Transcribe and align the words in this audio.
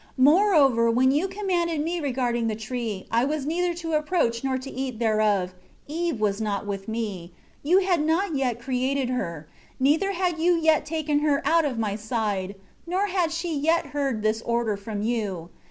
12 0.15 0.15
Moreover, 0.17 0.89
when 0.89 1.11
You 1.11 1.27
commanded 1.27 1.79
me 1.83 1.99
regarding 1.99 2.47
the 2.47 2.55
tree, 2.55 3.05
I 3.11 3.23
was 3.23 3.45
neither 3.45 3.75
to 3.75 3.93
approach 3.93 4.43
nor 4.43 4.57
to 4.57 4.71
eat 4.71 4.97
thereof, 4.97 5.53
Eve 5.85 6.19
was 6.19 6.41
not 6.41 6.65
with 6.65 6.87
me; 6.87 7.33
You 7.61 7.81
had 7.81 8.03
not 8.03 8.35
yet 8.35 8.59
created 8.59 9.09
her, 9.11 9.47
neither 9.79 10.13
had 10.13 10.39
You 10.39 10.53
yet 10.53 10.87
taken 10.87 11.19
her 11.19 11.39
out 11.45 11.65
of 11.65 11.77
my 11.77 11.95
side; 11.95 12.55
nor 12.87 13.05
had 13.09 13.31
she 13.31 13.55
yet 13.55 13.85
heard 13.93 14.23
this 14.23 14.41
order 14.41 14.75
from 14.75 15.03
you. 15.03 15.49